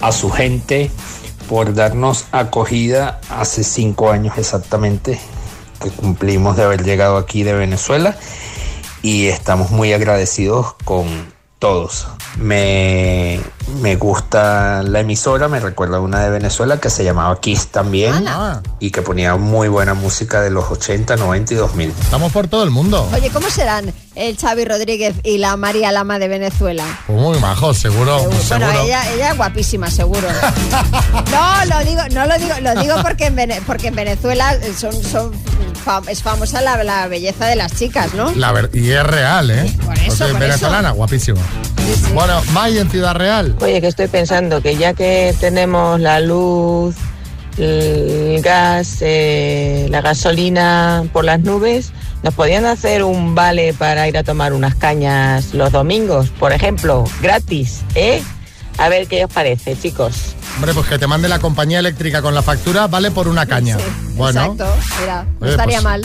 [0.00, 0.90] a su gente,
[1.48, 5.18] por darnos acogida hace cinco años exactamente
[5.80, 8.16] que cumplimos de haber llegado aquí de Venezuela.
[9.02, 12.06] Y estamos muy agradecidos con todos.
[12.36, 13.40] Me,
[13.80, 18.28] me gusta la emisora, me recuerda a una de Venezuela que se llamaba Kiss también
[18.28, 21.94] Ah, y que ponía muy buena música de los 80, 90 y 2000.
[22.02, 23.08] estamos por todo el mundo.
[23.14, 26.84] Oye, ¿cómo serán el Xavi Rodríguez y la María Lama de Venezuela?
[27.06, 28.18] Pues muy majos, seguro.
[28.22, 28.82] Bueno, seguro.
[28.82, 30.28] ella, ella es guapísima, seguro.
[31.30, 34.92] No, lo digo, no lo digo, lo digo porque en, Vene- porque en Venezuela son,
[35.02, 35.32] son
[35.86, 38.32] fam- es famosa la, la belleza de las chicas, ¿no?
[38.34, 39.72] La ver- y es real, ¿eh?
[39.84, 41.40] Por eso, O sea, por venezolana, guapísima.
[42.14, 43.54] Bueno, May en Ciudad Real.
[43.60, 46.96] Oye, que estoy pensando que ya que tenemos la luz,
[47.58, 54.18] el gas, eh, la gasolina por las nubes, ¿nos podían hacer un vale para ir
[54.18, 58.22] a tomar unas cañas los domingos, por ejemplo, gratis, eh?
[58.78, 60.34] A ver qué os parece, chicos.
[60.56, 63.76] Hombre, pues que te mande la compañía eléctrica con la factura, vale por una caña.
[64.14, 64.66] bueno, Exacto,
[65.00, 66.02] mira, no oye, estaría pues, mal.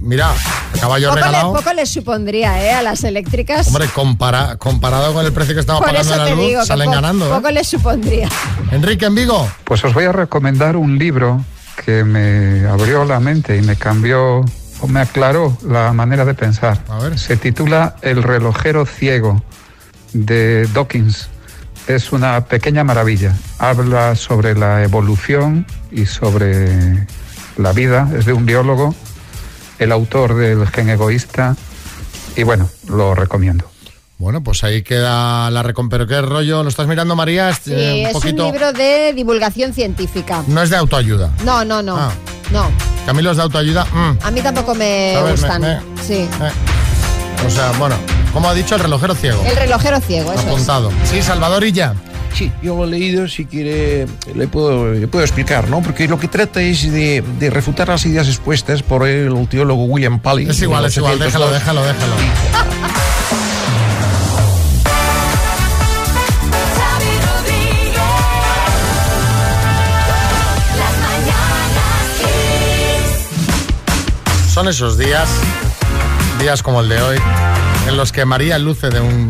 [0.00, 0.32] Mira,
[0.80, 2.72] caballo Poco le, poco le supondría, ¿eh?
[2.72, 3.68] A las eléctricas.
[3.68, 6.86] Hombre, compara- comparado con el precio que estamos Por pagando en la luz, digo salen
[6.86, 7.26] po- ganando.
[7.26, 7.34] ¿eh?
[7.36, 8.28] poco le supondría.
[8.72, 9.48] Enrique en Vigo.
[9.64, 11.44] Pues os voy a recomendar un libro
[11.84, 14.44] que me abrió la mente y me cambió
[14.80, 16.78] o me aclaró la manera de pensar.
[17.16, 19.42] Se titula El relojero ciego
[20.12, 21.28] de Dawkins.
[21.86, 23.34] Es una pequeña maravilla.
[23.58, 27.06] Habla sobre la evolución y sobre
[27.56, 28.08] la vida.
[28.18, 28.94] Es de un biólogo,
[29.78, 31.56] el autor del gen egoísta.
[32.36, 33.70] Y bueno, lo recomiendo.
[34.18, 36.06] Bueno, pues ahí queda la recompensa.
[36.06, 36.62] ¿Pero qué rollo?
[36.62, 37.50] ¿Lo estás mirando, María?
[37.50, 38.46] Es, Sí, eh, un es poquito...
[38.46, 40.42] un libro de divulgación científica.
[40.48, 41.30] No es de autoayuda.
[41.44, 41.96] No, no, no.
[41.98, 42.10] Ah.
[42.52, 42.70] No,
[43.04, 43.84] Camilo es de autoayuda.
[43.86, 44.18] mm.
[44.22, 45.60] a mí tampoco me gustan.
[45.62, 46.28] me- Sí.
[47.46, 47.96] O sea, bueno,
[48.36, 49.42] como ha dicho el relojero ciego.
[49.46, 50.46] El relojero ciego, eso es.
[50.46, 50.92] Apuntado.
[51.04, 51.94] Sí, Salvador y ya.
[52.34, 55.80] Sí, yo lo he leído, si quiere, le puedo, le puedo explicar, ¿no?
[55.80, 60.20] Porque lo que trata es de, de refutar las ideas expuestas por el teólogo William
[60.20, 60.50] Paley.
[60.50, 61.86] Es igual, es igual, déjalo, 1802.
[61.86, 62.16] déjalo, déjalo.
[74.52, 75.30] Son esos días,
[76.38, 77.16] días como el de hoy,
[77.86, 79.28] en los que María luce de un.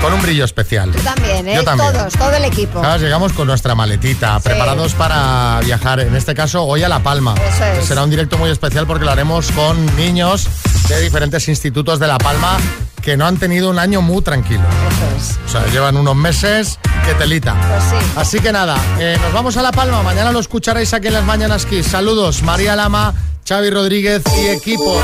[0.00, 0.90] con un brillo especial.
[0.90, 1.54] Tú también, ¿eh?
[1.56, 1.92] Yo también.
[1.92, 2.80] Todos, todo el equipo.
[2.82, 7.34] Sabes, llegamos con nuestra maletita, preparados para viajar, en este caso hoy a La Palma.
[7.34, 7.86] Eso es.
[7.86, 10.46] Será un directo muy especial porque lo haremos con niños
[10.88, 12.58] de diferentes institutos de La Palma
[13.00, 14.62] que no han tenido un año muy tranquilo.
[15.46, 17.54] O sea, llevan unos meses que telita.
[17.54, 20.02] Pues Así que nada, eh, nos vamos a La Palma.
[20.02, 21.86] Mañana lo escucharéis aquí en las Mañanas Kiss.
[21.86, 23.14] Saludos, María Lama,
[23.46, 25.00] Xavi Rodríguez y equipo.